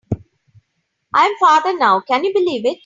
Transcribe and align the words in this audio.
I 1.13 1.25
am 1.25 1.35
father 1.39 1.77
now, 1.77 1.99
can 1.99 2.23
you 2.23 2.33
believe 2.33 2.65
it? 2.65 2.79